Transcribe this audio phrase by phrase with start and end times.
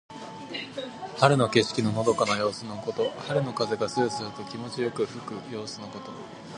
[1.19, 3.11] 春の景色ののどかな様子のこと。
[3.27, 6.11] 春の風がそよそよと気持ちよく吹く様子のこと。